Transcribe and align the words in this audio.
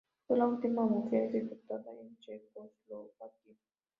Fue 0.25 0.35
la 0.39 0.47
última 0.47 0.81
mujer 0.83 1.29
ejecutada 1.29 1.91
en 1.91 2.17
Checoslovaquia. 2.21 3.53